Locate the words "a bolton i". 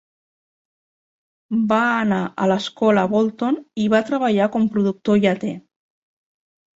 3.07-3.85